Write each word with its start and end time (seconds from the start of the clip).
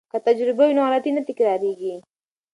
که 0.11 0.17
تجربه 0.27 0.63
وي 0.67 0.73
نو 0.75 0.81
غلطي 0.87 1.11
نه 1.15 1.21
تکراریږي. 1.27 1.95